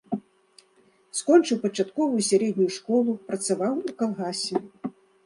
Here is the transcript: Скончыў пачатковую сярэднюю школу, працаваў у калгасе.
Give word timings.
Скончыў 1.19 1.57
пачатковую 1.65 2.21
сярэднюю 2.29 2.71
школу, 2.77 3.11
працаваў 3.29 3.75
у 3.83 3.95
калгасе. 4.01 4.57